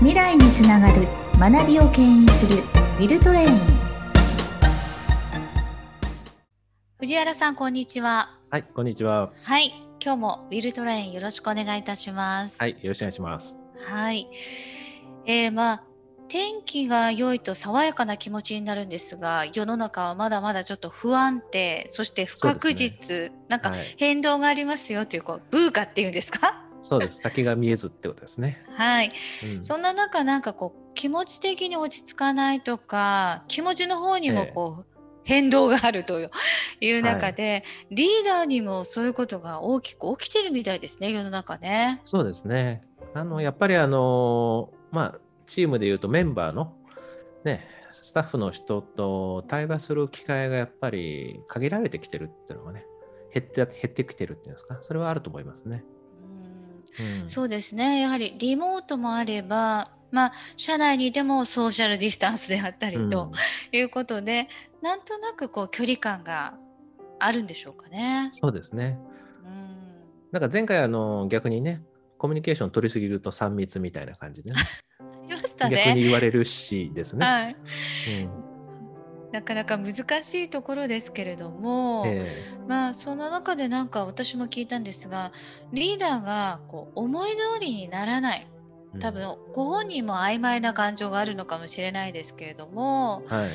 [0.00, 1.06] 未来につながる
[1.38, 3.60] 学びを牽引するウィルトレイン。
[6.98, 8.30] 藤原さんこんにちは。
[8.50, 9.32] はい、こんにちは。
[9.42, 12.60] はい今日もウィルトレインよろしくお願いいたします。
[12.60, 13.58] はい、よろしくお願いします。
[13.88, 14.28] はい。
[15.26, 15.82] えー、まあ
[16.28, 26.64] 天気が良いと爽やかな気持ちになるんですが世の中はまだまだちょっと不安定そして不確実、なんかはい、変動がありますよというこうブーカっていうんですか？
[26.82, 27.20] そうです。
[27.20, 28.64] 先が見えずってことですね。
[28.76, 29.12] はい
[29.56, 36.20] うん、そんな中なんかこう気持ち的に落ち着かないとか気持ちの方にもこう、変動があると
[36.80, 42.00] いう中で、リーダーにもそういうことが大きく起きてるみたいですね世の中ね。
[42.04, 42.82] そうですね。
[43.12, 46.74] あの、やっぱりあの、まあ、チームでいうとメンバーの、
[47.44, 52.86] ね、スタッフの人と対話する機会がやっぱり限られてきてるっていうのがね、
[53.34, 55.84] 減って減ってきてるっていうんですか、それはあると思いますね。
[57.00, 63.30] うんうん、そうですねやはりリモートもあればまあ社内にいてもソーシャルディスタンスであったりうんと
[63.72, 64.48] いうことで、
[64.82, 66.54] なんとなくこう距離感が
[67.18, 68.30] あるんでしょうかね。
[68.32, 68.98] そうですね。
[69.44, 69.68] うん
[70.32, 71.82] なんか前回あの逆にね、
[72.16, 74.56] コミュニケーション取りすぎると3密みたいな感じでね、
[74.98, 76.02] ありました逆にね。
[76.04, 77.26] 言われるしですね。
[77.26, 77.56] はい、
[78.22, 78.47] うん
[79.32, 82.26] なかなか難しいところですけれども、え
[82.66, 85.32] まあその中でなんか私も聞いたんですが
[85.72, 88.46] リーダーがこう思い通りにならない
[88.94, 93.48] え多分ご本人も曖昧な感情があるのかもしれないですけれどもうんはい。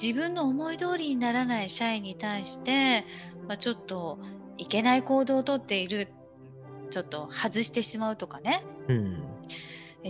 [0.00, 3.04] 自分の思い通りにならない社員に対して、
[3.46, 4.18] まあ、ちょっと
[4.58, 6.08] いけない行動をとっている
[6.90, 8.62] ちょっと外してしまうとかね。
[8.88, 8.94] うん。
[8.96, 9.33] え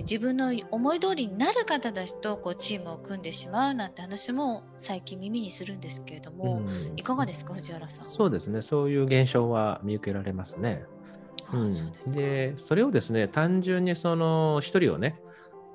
[0.05, 8.11] 自分の思い通りになる方たちとこうチームを組んでしまうなんて話も最近耳にするんですけれども、うんいかがですか藤原さん？
[8.11, 10.85] そうですね、そういう現象は見受けられますね。
[11.49, 15.21] あうんそうですかで、それをですね、単純にその一人をね、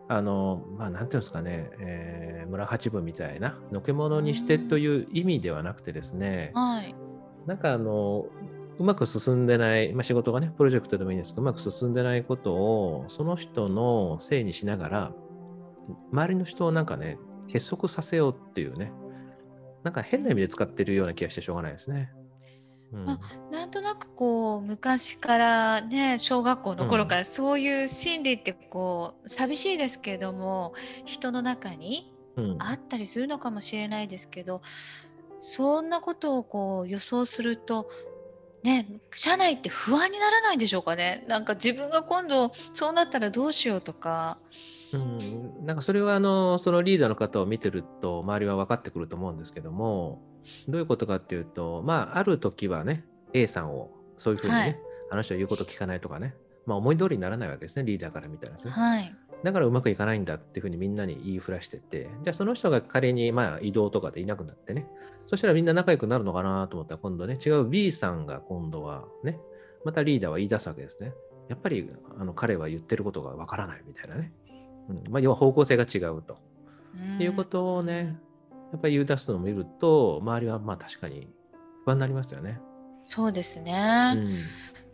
[0.08, 6.96] あの、まあ、なんていうんですかね、えー村八分みたいな、のけものにしてという意味ではなくてですね、はい。
[7.46, 8.26] なんかあの、
[8.80, 15.12] うまく進んでない、まあ、仕事がね、プロジェクトでもいいんですけど、うまく進んでないことを、その人のせいにしながら、
[16.12, 17.18] 周りの人をなんかね、
[17.48, 18.92] 結束させようっていうね、
[19.84, 22.12] なんか変な意味で使ってるような気がしてしょうがないですね。
[22.94, 23.10] うん。
[23.10, 23.20] あ
[23.52, 30.74] なんとなくこう昔からね小学校の頃からそういう心理ってこう寂しいですけれども
[31.06, 32.56] 人の中にうん。
[32.60, 34.62] あったりするのかもしれないですけど
[35.42, 37.90] そんなことをこう予想すると
[38.64, 41.24] ね社内って不安にならないんでしょうかね？
[41.28, 44.38] なんか自分が今度そうなったらどうしようとか。
[44.92, 50.20] うん、なんかそれはあのそのリーダーの方を見てると周りは分かってくると思うんですけども
[50.68, 54.80] どういうことかっていうとまあある時はね A さんをそういうふうにね、はい。
[55.12, 56.34] あの人は言うこと聞かないとかね
[56.66, 58.72] まあ思い通りにならないわけですねリーダーから見たらですね。
[58.72, 64.88] はい、だからうまくいかないんだっていうふうにみんなに言いふらしててじゃあその人が仮にまあ移動とかでいなくなってね
[65.28, 69.40] そしたらみんな仲良くなるのかなと思ったら今度ね違う B さんが今度はね
[69.86, 71.14] またリーダーは言い出すわけですね。
[71.48, 71.90] やっぱり
[72.20, 74.32] あの彼は言ってることがわからないみたいなね、
[74.90, 75.04] うん。
[75.12, 76.38] まあ、要は方向性が違うと。
[76.96, 78.18] うんいうことをね、
[78.72, 81.28] やっぱり言い出すのを見ると、周りはまあ確かに
[81.86, 82.60] 不安になりますよね。
[83.08, 84.14] そうですね。
[84.16, 84.30] うん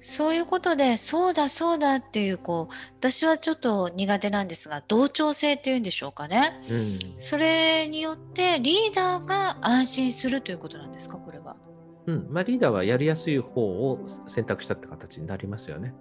[0.01, 6.53] そういうことで、そうだそうだっていう、こう、私はちょっと苦手なんですが、同調性っていうんでしょうかね。
[6.69, 11.55] うんそれによってリーダーが安心するということなんですか、これは。
[12.07, 15.93] うんまあ、リーダーはやりやすい方を選択したって形になりますよね。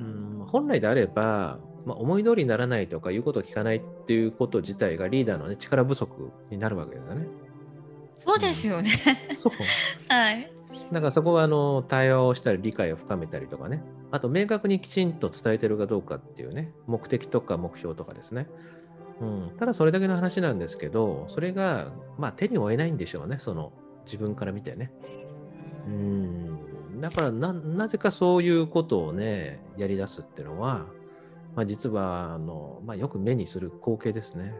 [0.00, 7.26] ううんん、本来であれば、まあ、思い通りにならないとか言うことを聞かないっていうこと自体がリーダーの、ね、力不足になるわけですよね。
[8.18, 8.90] そうですよね。
[9.36, 9.52] そう。
[10.08, 10.52] はい。
[10.92, 18.48] だかそこはあの対話をしたり理解を深めたりとかね、あと明確にきちんと伝えてるかどうかっていうね、目的とか目標とかですね。
[19.20, 23.72] うん、ただそれだけの話なんですけど、それがまあ手に負えないんでしょうね、その
[24.04, 24.90] 自分から見てね。
[25.86, 30.86] うん、だからなぜかそういうことをね、やり出すっていうのは、
[31.54, 34.54] まあ、実はあの、まあ、よく目にする光景ですね。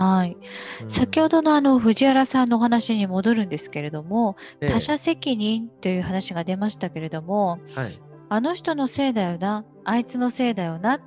[0.00, 0.36] はい。
[0.82, 0.90] うん。
[0.90, 4.68] 先ほどのあの藤原さんのお話に戻るんですけれども、ええ。
[4.70, 7.92] 他者責任という話が出ましたけれども、はい。
[8.30, 11.00] あの人のせいだよな、あいつのせいだよなっ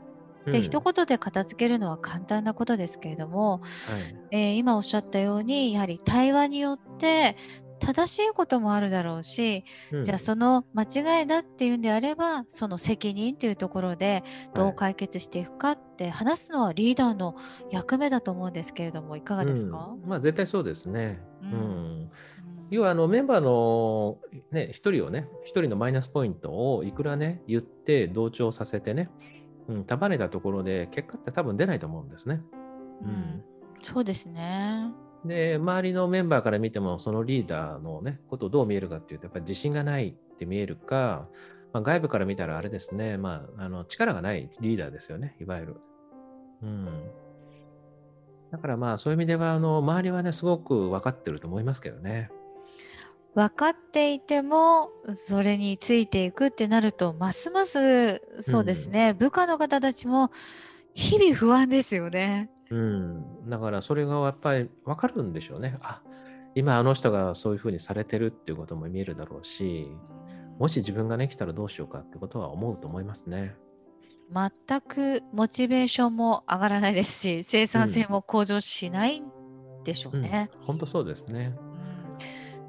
[0.45, 0.51] うん。
[0.51, 3.61] て一言で片付けるのは簡単なことですけれども、はい。
[4.31, 7.35] えー今おっしゃったようにやはり対話によって
[7.85, 10.03] 正しいこともあるだろうし、うん。
[10.03, 17.35] じゃあその間違いだっていうんであればその責任っていうところでどう解決していくかって話すのはリーダーの
[17.71, 20.09] 役目だと思うんですけれどもいかがですか、うん。
[20.09, 21.21] まあ、絶対そうですね。
[21.41, 21.51] ううん。
[22.03, 22.11] ん。
[22.69, 24.17] 要はあのメンバーの、
[24.51, 29.11] ね、1人をね、1人のマイナスポイントをいくらね、言って同調させてね、
[29.67, 32.41] うん、束ねたところで結果って多分出ないと思うんですね。
[33.03, 33.43] うん、
[33.81, 34.91] そうですね。
[35.25, 41.27] で、周りのメンバーから見ても、そのリーダーのね、ことをどう見えるかっていうと、やっぱり自信がないって見えるか、
[41.71, 45.75] まあ、外部から見たらあれですね、まあ、あの力がないリーダーですよね、いわゆる。
[46.61, 47.09] うん。
[48.51, 52.29] だからまあ、そういう意味では、あの周りはね、すごく分かってると思いますけどね。
[53.35, 60.29] 分かっていてもそれについていくってなるとますますそうですね、うん、部下の方たちも
[60.93, 62.51] 日々不安ですよね。
[62.73, 65.77] うん、だからそれがやっぱり分かるんでしょうね。
[65.81, 66.01] あ
[66.55, 69.87] 今あの人がそういうふうにされてるっていうことも見えるだろうし、
[70.57, 73.55] もし自分がね来たらどうしようかってことは思うと思いますね。
[74.33, 79.23] 全くモチベーションも上がらないですし、生産性も向上しないん
[79.83, 80.49] でしょうね。
[80.61, 81.55] うん、本当そうですね。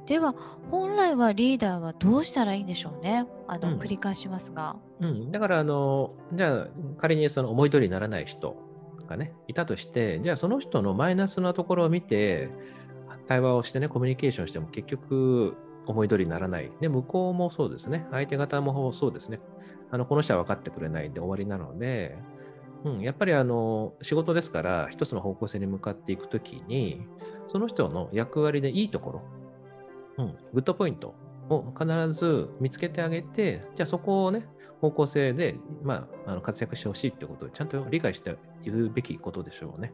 [0.04, 0.34] では
[0.70, 3.26] 本来はリーダーはどうしたらいいんでしょうね。
[3.48, 6.68] あの、うん、繰り返しますが、うん、だからあのじゃあ
[6.98, 8.73] 仮にその思い通りにならない人
[9.06, 12.50] がねいたとしてじゃあその人のマイナスなところを見て
[13.26, 15.56] 対話をしてねコミュニケーションしても結局
[15.86, 16.70] 思い通りにならない。
[16.80, 18.06] で向こうもそうですね。
[18.10, 19.40] 相手方もそうですね。
[19.90, 22.16] あのこの人は分かってくれないで終わりなので
[22.84, 27.00] うん、やっぱりあの仕事ですから一つの方向性に向かっていくときに
[27.48, 29.22] その人の役割でいいところ
[30.18, 31.14] うん、グッドポイント
[31.48, 34.46] を必ず見つけてあげて、じゃあそこをね、
[34.80, 39.92] 方向性で、まあ、あの活躍してほしいってことをちゃんと理解しているべきことでしょうね。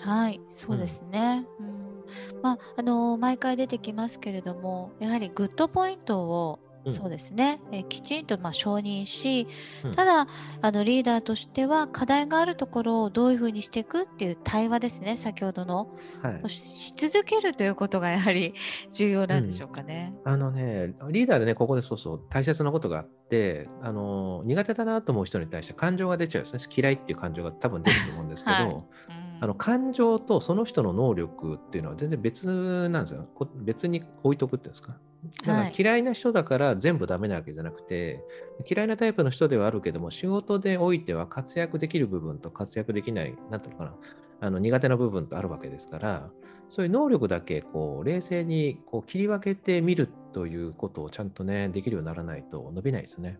[0.00, 1.46] はい、そうですね。
[1.58, 6.58] うん、うん、まあ、あの毎回出てきますけれども、やはりグッドポイントを
[6.90, 9.46] そうですね、えきちんとま承認し、
[9.84, 10.26] うん、ただ
[10.60, 15.88] あのリーダーとしては課題があるところをどういうふうにしていくっていう対話ですね先ほどの、
[16.22, 18.54] はい、し続けるということがやはり
[18.92, 20.14] 重要なんでしょうかね。
[20.24, 26.74] うん、あのねリーダーでねここでそうそう大切なことがあってあの苦手だなと思う人に対して感情が出ちゃうんですね。
[26.76, 28.66] 嫌いっていう感情が多分出ると思うんですけど、 はい。
[28.66, 28.84] うん。
[29.40, 33.28] あの感情とその人の能力っていうのは全然別なんですよ。
[33.56, 34.96] 別に置いとくっていうんですか。
[35.46, 38.24] だから嫌いな人だから全部ダメなわけじゃなくて、
[38.58, 43.94] はい、嫌いなタイプの人ではあるけども、仕事でおいては活躍できる部分と活躍できない、なんていうのかな、
[44.40, 46.30] あの苦手な部分とあるわけですから、
[46.68, 53.38] そういう能力だけこう冷静にこう切り分けてみるということをちゃんとね、できるようにならないと伸びないですね。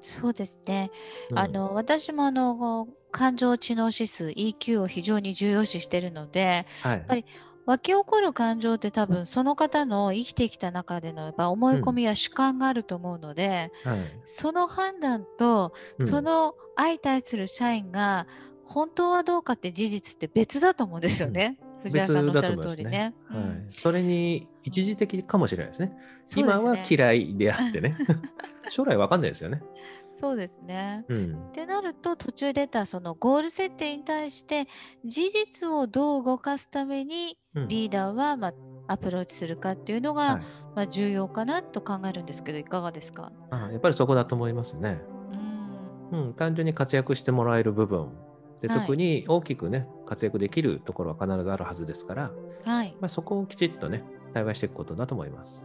[0.00, 0.90] そうですね。
[1.30, 7.24] うん、あの私もあの感情知能指数 EQ を非常に重要視しているので、はい、やっぱり
[7.70, 18.26] 湧き起こる感情って多分その方の生きてきた中でのやっぱ思い込みや主観があると思うので、うんはい、その判断とその相対する社員が
[18.64, 21.58] 本当はどうかって事実って別だと思うんですよね。
[21.84, 23.14] 藤原さんのおっしゃる通りね。
[23.26, 23.40] はい、
[23.70, 25.86] それに一時的かもしれないですね。
[25.86, 25.94] ね
[26.34, 27.96] 今は嫌いであってね。
[28.68, 29.62] 将来わかんないですよね。
[30.20, 31.06] そうですね。
[31.08, 34.68] うん、ってなると途中出たそのゴール設定に対して
[35.04, 37.38] 事実をどう動かすために
[37.68, 38.54] リーダーはまあ
[38.86, 40.42] アプローチするかっていうのが、
[40.76, 43.32] まあ重要かなと考えるんですけどいかがですか？
[43.50, 45.00] あやっぱりそこだと思いますね。
[46.12, 48.10] うん、うん、単純に活躍してもらえる部分。
[48.60, 52.30] で、特に大きくね活躍できるところは必ずあるはずですから、
[52.66, 52.94] はい。
[53.00, 55.64] まあ、そこをきちっとね対話していくことだと思います。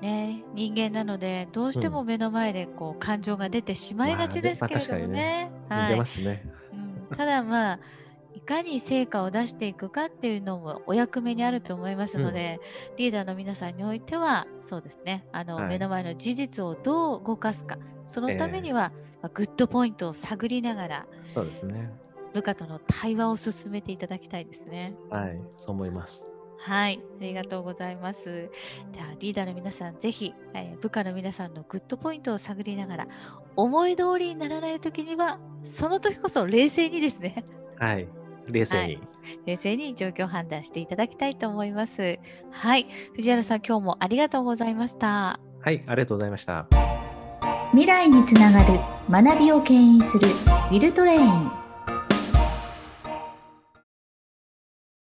[0.00, 5.50] ね、人間なのでどうしても目の前でこう感情が出てしまいがちですけれどもね。
[5.68, 6.50] 出ますね、
[7.10, 7.80] うん、ただまあ
[8.34, 12.60] いかに成果を出していくかっていうのもお役目にあると思いますので、
[12.90, 15.26] うん、リーダーの皆さんにおいてはそうですね。
[15.32, 17.76] あの、はい、目の前の事実をどう動かすか。
[18.04, 18.98] そのためには、え。
[18.98, 21.90] ー、まあ、グッドポイントを探りながらそうですね。
[22.32, 24.94] 部下との対話を進めていただきたいですね。
[25.10, 25.40] はい。
[25.56, 26.29] そう思います。
[26.62, 28.50] はい、ありがとうございます。
[28.92, 33.06] ではリーダーの皆さん、ぜひ、えー、部下の皆さんのグッドポイントを探りながら、
[33.56, 35.38] 思い通りにならないときには、
[35.70, 37.44] その時こそ冷静にですね。
[37.78, 38.06] はい、
[38.46, 39.00] 冷静に、はい、
[39.46, 42.18] 冷静に状況判断していただきたいと思います。
[42.50, 45.40] はい、藤原さん、今日もありがとうございました。
[45.62, 46.66] はい、ありがとうございました。
[47.70, 51.69] 未来につながる学びを牽引するウィルトレイン。